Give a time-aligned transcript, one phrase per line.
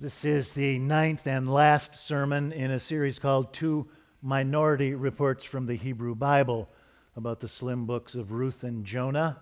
[0.00, 3.88] This is the ninth and last sermon in a series called Two
[4.22, 6.68] Minority Reports from the Hebrew Bible
[7.16, 9.40] about the slim books of Ruth and Jonah.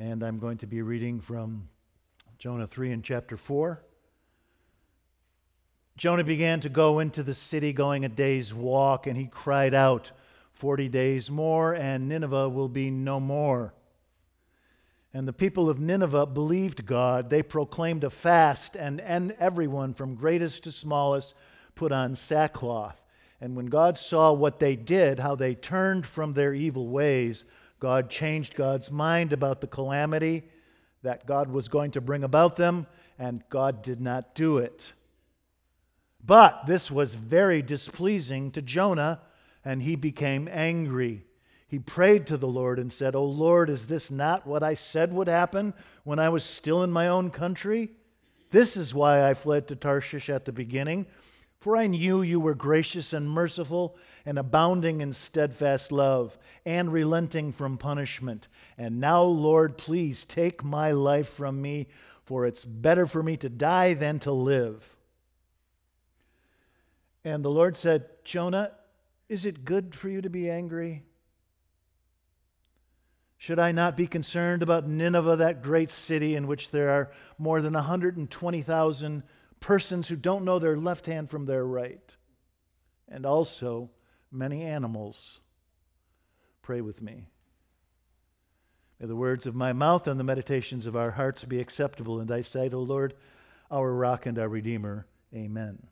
[0.00, 1.68] And I'm going to be reading from
[2.38, 3.84] Jonah 3 and chapter 4.
[5.96, 10.10] Jonah began to go into the city, going a day's walk, and he cried out,
[10.50, 13.74] Forty days more, and Nineveh will be no more.
[15.14, 17.30] And the people of Nineveh believed God.
[17.30, 21.34] They proclaimed a fast, and, and everyone, from greatest to smallest,
[21.76, 23.00] put on sackcloth.
[23.40, 27.44] And when God saw what they did, how they turned from their evil ways,
[27.78, 30.42] God changed God's mind about the calamity
[31.02, 34.92] that God was going to bring about them, and God did not do it.
[36.24, 39.20] But this was very displeasing to Jonah,
[39.64, 41.24] and he became angry
[41.66, 45.12] he prayed to the Lord and said, O Lord, is this not what I said
[45.12, 47.90] would happen when I was still in my own country?
[48.50, 51.06] This is why I fled to Tarshish at the beginning,
[51.58, 57.52] for I knew you were gracious and merciful and abounding in steadfast love and relenting
[57.52, 58.48] from punishment.
[58.78, 61.88] And now, Lord, please take my life from me,
[62.22, 64.96] for it's better for me to die than to live.
[67.24, 68.72] And the Lord said, Jonah,
[69.28, 71.02] is it good for you to be angry?
[73.44, 77.60] Should I not be concerned about Nineveh, that great city in which there are more
[77.60, 79.22] than 120,000
[79.60, 82.00] persons who don't know their left hand from their right,
[83.06, 83.90] and also
[84.32, 85.40] many animals?
[86.62, 87.28] Pray with me.
[88.98, 92.26] May the words of my mouth and the meditations of our hearts be acceptable in
[92.26, 93.12] thy sight, O Lord,
[93.70, 95.04] our rock and our redeemer.
[95.34, 95.86] Amen.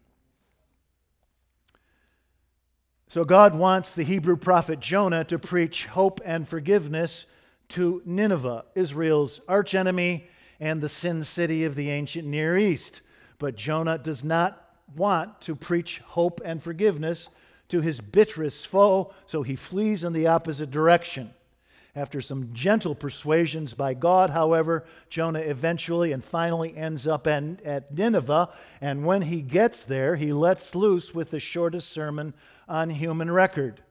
[3.09, 7.27] So, God wants the Hebrew prophet Jonah to preach hope and forgiveness
[7.73, 10.27] to Nineveh, Israel's archenemy
[10.61, 13.01] and the sin city of the ancient Near East.
[13.39, 17.29] But Jonah does not want to preach hope and forgiveness
[17.69, 21.33] to his bitterest foe, so he flees in the opposite direction.
[21.95, 28.49] After some gentle persuasions by God, however, Jonah eventually and finally ends up at Nineveh,
[28.81, 32.35] and when he gets there, he lets loose with the shortest sermon
[32.69, 33.83] on human record.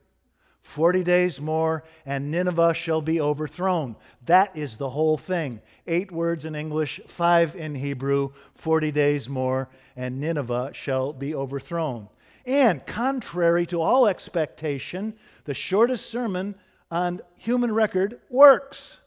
[0.62, 3.96] Forty days more, and Nineveh shall be overthrown.
[4.26, 5.62] That is the whole thing.
[5.88, 8.32] Eight words in English, five in Hebrew.
[8.54, 12.08] Forty days more, and Nineveh shall be overthrown.
[12.46, 16.56] And contrary to all expectation, the shortest sermon
[16.90, 19.00] on human record works.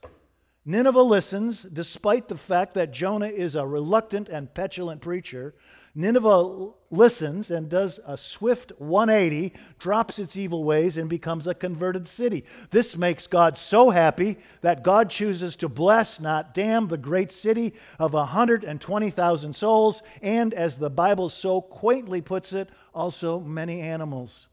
[0.65, 5.55] Nineveh listens, despite the fact that Jonah is a reluctant and petulant preacher.
[5.97, 12.09] Nineveh listens and does a swift 180, drops its evil ways, and becomes a converted
[12.09, 12.45] city.
[12.71, 17.75] This makes God so happy that God chooses to bless, not damn, the great city
[18.01, 24.49] of 120,000 souls, and as the Bible so quaintly puts it, also many animals.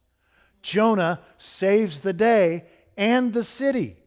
[0.61, 2.65] Jonah saves the day
[2.95, 3.97] and the city.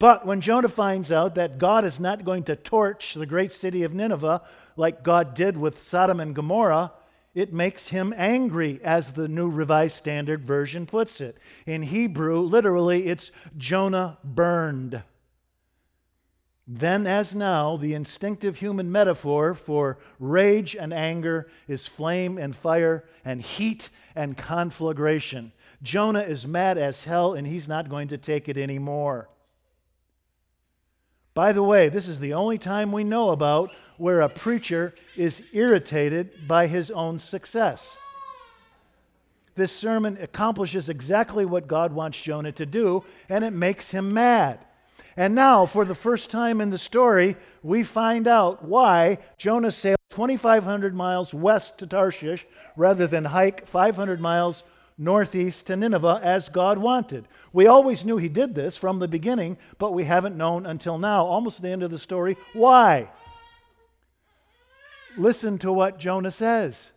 [0.00, 3.82] But when Jonah finds out that God is not going to torch the great city
[3.82, 4.40] of Nineveh
[4.74, 6.92] like God did with Sodom and Gomorrah,
[7.34, 11.36] it makes him angry, as the New Revised Standard Version puts it.
[11.66, 15.02] In Hebrew, literally, it's Jonah burned.
[16.66, 23.04] Then, as now, the instinctive human metaphor for rage and anger is flame and fire
[23.22, 25.52] and heat and conflagration.
[25.82, 29.28] Jonah is mad as hell and he's not going to take it anymore.
[31.34, 35.42] By the way, this is the only time we know about where a preacher is
[35.52, 37.96] irritated by his own success.
[39.54, 44.64] This sermon accomplishes exactly what God wants Jonah to do, and it makes him mad.
[45.16, 49.98] And now, for the first time in the story, we find out why Jonah sailed
[50.10, 54.62] 2,500 miles west to Tarshish rather than hike 500 miles
[55.00, 57.26] northeast to Nineveh as God wanted.
[57.52, 61.24] We always knew he did this from the beginning, but we haven't known until now,
[61.24, 63.08] almost the end of the story, why.
[65.16, 66.92] Listen to what Jonah says.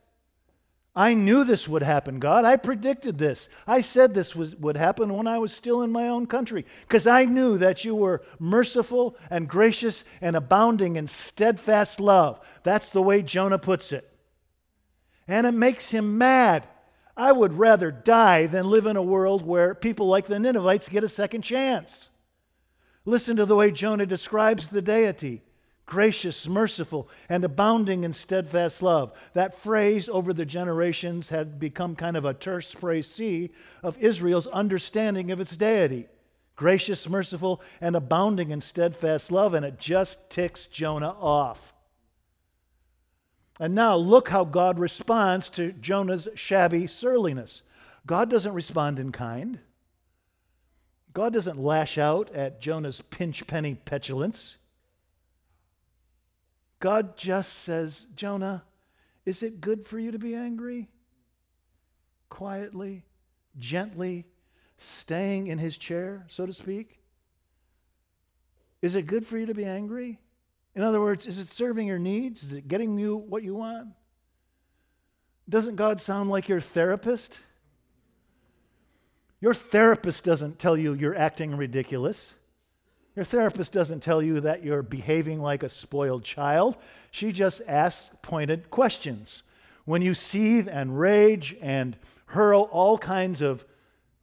[0.96, 2.46] I knew this would happen, God.
[2.46, 3.50] I predicted this.
[3.66, 7.08] I said this was, would happen when I was still in my own country because
[7.08, 12.40] I knew that you were merciful and gracious and abounding in steadfast love.
[12.62, 14.08] That's the way Jonah puts it.
[15.28, 16.68] And it makes him mad
[17.16, 21.04] I would rather die than live in a world where people like the Ninevites get
[21.04, 22.10] a second chance.
[23.06, 25.42] Listen to the way Jonah describes the deity
[25.86, 29.12] gracious, merciful, and abounding in steadfast love.
[29.34, 33.52] That phrase over the generations had become kind of a terse précis
[33.84, 36.08] of Israel's understanding of its deity.
[36.56, 41.73] Gracious, merciful, and abounding in steadfast love, and it just ticks Jonah off.
[43.60, 47.62] And now look how God responds to Jonah's shabby surliness.
[48.06, 49.60] God doesn't respond in kind.
[51.14, 54.58] God doesn't lash out at Jonah's pinch penny petulance.
[56.80, 58.64] God just says, Jonah,
[59.26, 60.90] is it good for you to be angry?
[62.30, 63.06] Quietly,
[63.58, 64.26] gently,
[64.78, 67.00] staying in his chair, so to speak?
[68.82, 70.20] Is it good for you to be angry?
[70.76, 72.44] In other words, is it serving your needs?
[72.44, 73.90] Is it getting you what you want?
[75.48, 77.40] Doesn't God sound like your therapist?
[79.40, 82.34] Your therapist doesn't tell you you're acting ridiculous.
[83.16, 86.78] Your therapist doesn't tell you that you're behaving like a spoiled child.
[87.12, 89.44] She just asks pointed questions.
[89.86, 91.98] When you seethe and rage and
[92.28, 93.66] hurl all kinds of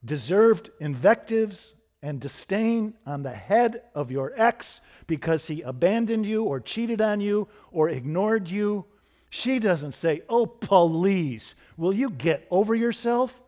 [0.04, 6.60] deserved invectives and disdain on the head of your ex because he abandoned you or
[6.60, 8.86] cheated on you or ignored you,
[9.28, 13.40] she doesn't say, Oh, please, will you get over yourself?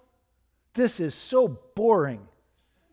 [0.75, 2.27] This is so boring.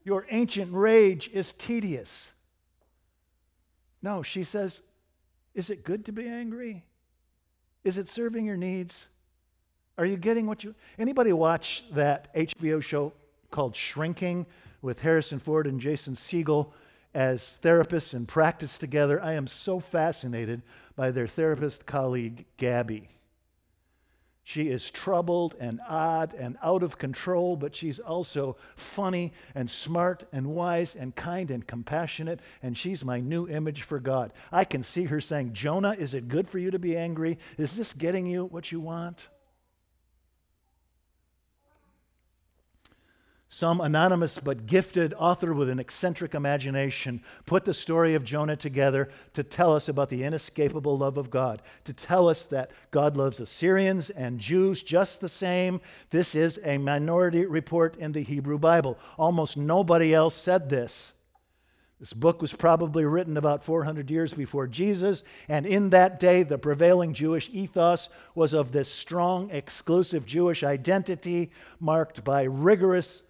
[0.04, 2.34] Your ancient rage is tedious.
[4.02, 4.82] No, she says,
[5.54, 6.86] Is it good to be angry?
[7.84, 9.08] Is it serving your needs?
[9.98, 10.76] Are you getting what you.
[10.98, 13.14] Anybody watch that HBO show
[13.52, 14.46] called Shrinking
[14.82, 16.72] with Harrison Ford and Jason Segel
[17.14, 19.22] as therapists and practice together?
[19.22, 20.62] I am so fascinated
[20.96, 23.10] by their therapist colleague, Gabby.
[24.50, 30.24] She is troubled and odd and out of control, but she's also funny and smart
[30.32, 34.34] and wise and kind and compassionate, and she's my new image for God.
[34.52, 37.38] I can see her saying, Jonah, is it good for you to be angry?
[37.60, 39.28] Is this getting you what you want?
[43.52, 49.10] Some anonymous but gifted author with an eccentric imagination put the story of Jonah together
[49.34, 53.40] to tell us about the inescapable love of God, to tell us that God loves
[53.40, 55.82] Assyrians and Jews just the same.
[56.12, 59.00] This is a minority report in the Hebrew Bible.
[59.18, 61.14] Almost nobody else said this.
[62.00, 66.60] This book was probably written about 400 years before Jesus, and in that day, the
[66.60, 71.50] prevailing Jewish ethos was of this strong, exclusive Jewish identity
[71.80, 73.24] marked by rigorous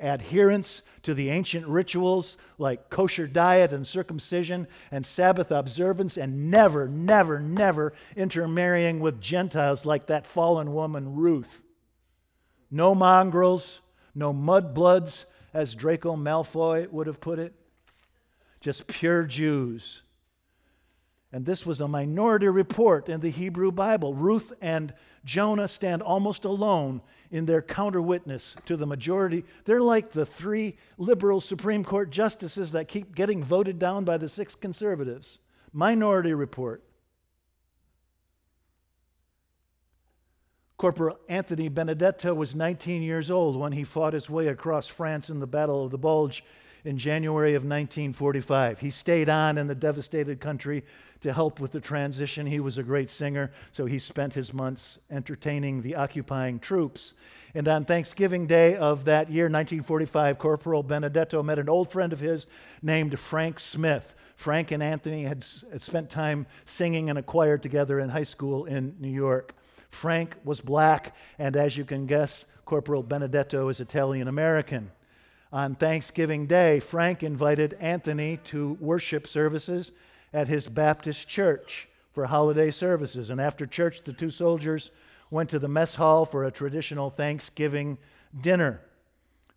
[0.00, 6.88] adherence to the ancient rituals like kosher diet and circumcision and Sabbath observance, and never,
[6.88, 11.62] never, never intermarrying with Gentiles like that fallen woman Ruth.
[12.70, 13.80] No mongrels,
[14.14, 15.24] no mudbloods,
[15.54, 17.54] as Draco Malfoy would have put it.
[18.60, 20.02] Just pure Jews.
[21.32, 24.14] And this was a minority report in the Hebrew Bible.
[24.14, 24.94] Ruth and
[25.24, 29.44] Jonah stand almost alone in their counter witness to the majority.
[29.66, 34.28] They're like the three liberal Supreme Court justices that keep getting voted down by the
[34.28, 35.38] six conservatives.
[35.72, 36.82] Minority report.
[40.78, 45.40] Corporal Anthony Benedetto was 19 years old when he fought his way across France in
[45.40, 46.44] the Battle of the Bulge
[46.84, 48.80] in January of 1945.
[48.80, 50.84] He stayed on in the devastated country
[51.20, 52.46] to help with the transition.
[52.46, 57.14] He was a great singer, so he spent his months entertaining the occupying troops.
[57.54, 62.20] And on Thanksgiving Day of that year, 1945, Corporal Benedetto met an old friend of
[62.20, 62.46] his
[62.82, 64.14] named Frank Smith.
[64.36, 68.94] Frank and Anthony had, spent time singing in a choir together in high school in
[69.00, 69.54] New York.
[69.90, 74.92] Frank was black, and as you can guess, Corporal Benedetto is Italian American.
[75.52, 79.92] On Thanksgiving Day, Frank invited Anthony to worship services
[80.32, 83.30] at his Baptist church for holiday services.
[83.30, 84.90] And after church, the two soldiers
[85.30, 87.96] went to the mess hall for a traditional Thanksgiving
[88.38, 88.82] dinner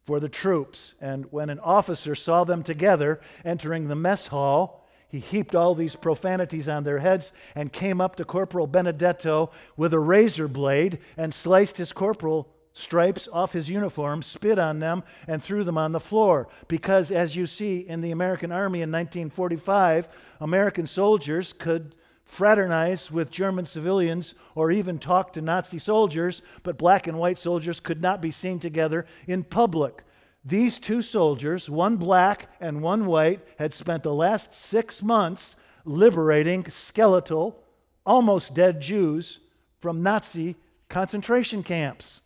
[0.06, 0.94] for the troops.
[1.02, 5.98] And when an officer saw them together entering the mess hall, he heaped all these
[5.98, 11.34] profanities on their heads and came up to Corporal Benedetto with a razor blade and
[11.34, 16.00] sliced his corporal stripes off his uniform, spit on them, and threw them on the
[16.00, 16.48] floor.
[16.68, 20.08] Because, as you see in the American Army in 1945,
[20.40, 27.08] American soldiers could fraternize with German civilians or even talk to Nazi soldiers, but black
[27.08, 30.04] and white soldiers could not be seen together in public.
[30.46, 36.66] These two soldiers, one black and one white, had spent the last six months liberating
[36.68, 37.62] skeletal,
[38.06, 39.40] almost dead Jews
[39.80, 40.56] from Nazi
[40.90, 42.21] concentration camps.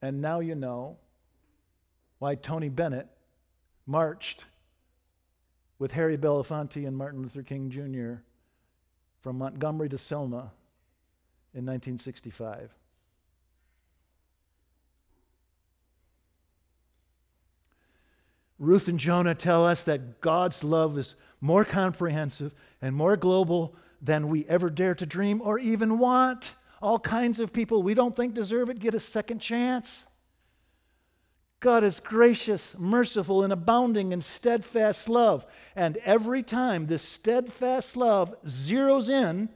[0.00, 0.96] And now you know
[2.18, 3.08] why Tony Bennett
[3.86, 4.44] marched
[5.78, 8.22] with Harry Belafonte and Martin Luther King Jr.
[9.20, 10.52] from Montgomery to Selma
[11.54, 12.70] in 1965.
[18.58, 22.52] Ruth and Jonah tell us that God's love is more comprehensive,
[22.82, 26.54] and more global than we ever dare to dream or even want.
[26.80, 30.06] All kinds of people we don't think deserve it get a second chance.
[31.60, 35.44] God is gracious, merciful, and abounding in steadfast love.
[35.74, 39.48] And every time this steadfast love zeroes in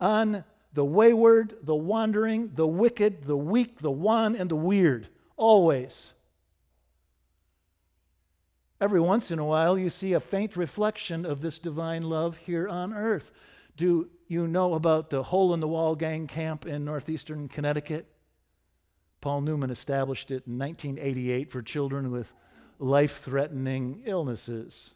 [0.00, 5.08] on the wayward, the wandering, the wicked, the weak, the wan, and the weird.
[5.36, 6.12] Always.
[8.80, 12.68] Every once in a while, you see a faint reflection of this divine love here
[12.68, 13.32] on earth.
[13.78, 18.08] Do you know about the Hole in the Wall gang camp in northeastern Connecticut?
[19.20, 22.32] Paul Newman established it in 1988 for children with
[22.80, 24.94] life threatening illnesses.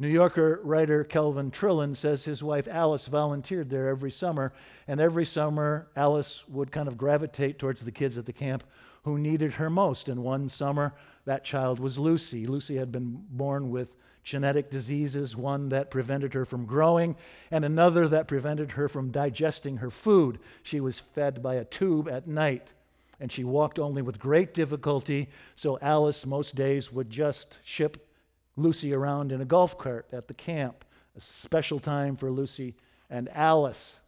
[0.00, 4.52] New Yorker writer Calvin Trillin says his wife Alice volunteered there every summer,
[4.88, 8.64] and every summer Alice would kind of gravitate towards the kids at the camp
[9.04, 10.08] who needed her most.
[10.08, 10.92] And one summer,
[11.24, 12.48] that child was Lucy.
[12.48, 13.94] Lucy had been born with
[14.26, 17.16] genetic diseases, one that prevented her from growing,
[17.50, 20.38] and another that prevented her from digesting her food.
[20.62, 22.72] She was fed by a tube at night
[23.20, 28.08] and she walked only with great difficulty, so Alice most days would just ship
[28.56, 30.84] Lucy around in a golf cart at the camp,
[31.16, 32.74] a special time for Lucy
[33.08, 33.98] and Alice.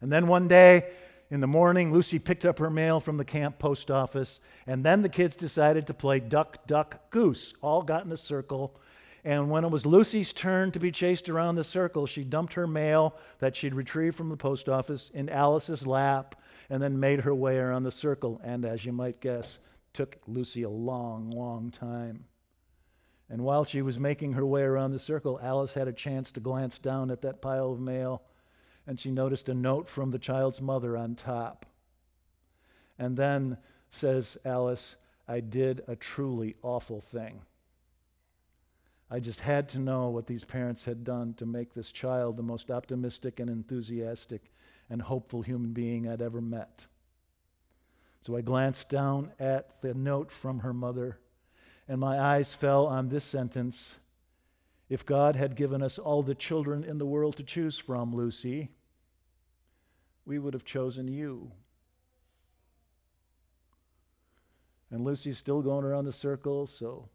[0.00, 0.90] And then one day
[1.30, 5.02] in the morning, Lucy picked up her mail from the camp post office, and then
[5.02, 7.54] the kids decided to play duck, duck, goose.
[7.60, 8.78] All got in a circle.
[9.24, 12.66] And when it was Lucy's turn to be chased around the circle, she dumped her
[12.66, 17.34] mail that she'd retrieved from the post office in Alice's lap and then made her
[17.34, 18.40] way around the circle.
[18.42, 19.60] And as you might guess,
[19.92, 22.24] took Lucy a long, long time.
[23.30, 26.40] And while she was making her way around the circle, Alice had a chance to
[26.40, 28.22] glance down at that pile of mail,
[28.86, 31.64] and she noticed a note from the child's mother on top.
[32.98, 33.56] And then,
[33.90, 34.96] says Alice,
[35.28, 37.42] I did a truly awful thing.
[39.12, 42.42] I just had to know what these parents had done to make this child the
[42.42, 44.50] most optimistic and enthusiastic
[44.88, 46.86] and hopeful human being I'd ever met.
[48.22, 51.18] So I glanced down at the note from her mother,
[51.86, 53.96] and my eyes fell on this sentence
[54.88, 58.70] If God had given us all the children in the world to choose from, Lucy,
[60.24, 61.52] we would have chosen you.
[64.90, 67.10] And Lucy's still going around the circle, so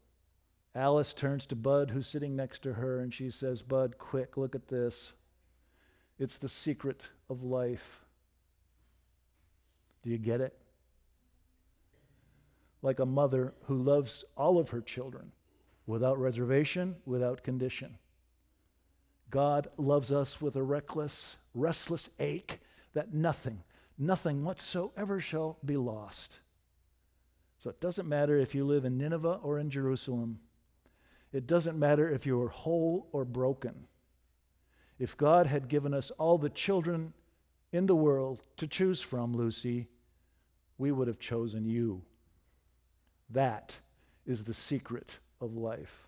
[0.78, 4.54] Alice turns to Bud, who's sitting next to her, and she says, Bud, quick, look
[4.54, 5.12] at this.
[6.20, 8.04] It's the secret of life.
[10.04, 10.56] Do you get it?
[12.80, 15.32] Like a mother who loves all of her children
[15.84, 17.98] without reservation, without condition.
[19.30, 22.60] God loves us with a reckless, restless ache
[22.94, 23.64] that nothing,
[23.98, 26.38] nothing whatsoever shall be lost.
[27.58, 30.38] So it doesn't matter if you live in Nineveh or in Jerusalem.
[31.32, 33.86] It doesn't matter if you are whole or broken.
[34.98, 37.12] If God had given us all the children
[37.72, 39.88] in the world to choose from, Lucy,
[40.78, 42.02] we would have chosen you.
[43.30, 43.76] That
[44.26, 46.07] is the secret of life.